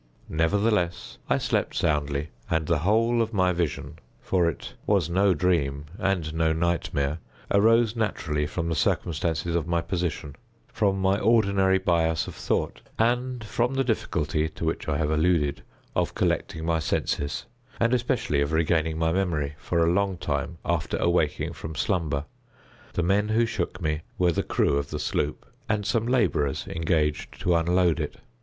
Nevertheless, 0.29 1.19
I 1.29 1.37
slept 1.37 1.75
soundly, 1.75 2.29
and 2.49 2.65
the 2.65 2.79
whole 2.79 3.21
of 3.21 3.33
my 3.35 3.53
vision—for 3.53 4.49
it 4.49 4.73
was 4.87 5.11
no 5.11 5.35
dream, 5.35 5.85
and 5.99 6.33
no 6.33 6.51
nightmare—arose 6.53 7.95
naturally 7.95 8.47
from 8.47 8.67
the 8.67 8.73
circumstances 8.73 9.53
of 9.53 9.67
my 9.67 9.79
position—from 9.79 10.99
my 10.99 11.19
ordinary 11.19 11.77
bias 11.77 12.25
of 12.27 12.33
thought—and 12.33 13.43
from 13.43 13.75
the 13.75 13.83
difficulty, 13.83 14.49
to 14.49 14.65
which 14.65 14.89
I 14.89 14.97
have 14.97 15.11
alluded, 15.11 15.61
of 15.95 16.15
collecting 16.15 16.65
my 16.65 16.79
senses, 16.79 17.45
and 17.79 17.93
especially 17.93 18.41
of 18.41 18.51
regaining 18.53 18.97
my 18.97 19.11
memory, 19.11 19.53
for 19.59 19.85
a 19.85 19.93
long 19.93 20.17
time 20.17 20.57
after 20.65 20.97
awaking 20.97 21.53
from 21.53 21.75
slumber. 21.75 22.25
The 22.93 23.03
men 23.03 23.27
who 23.27 23.45
shook 23.45 23.79
me 23.79 24.01
were 24.17 24.31
the 24.31 24.41
crew 24.41 24.77
of 24.77 24.89
the 24.89 24.97
sloop, 24.97 25.45
and 25.69 25.85
some 25.85 26.07
laborers 26.07 26.65
engaged 26.67 27.39
to 27.41 27.53
unload 27.55 27.99
it. 27.99 28.15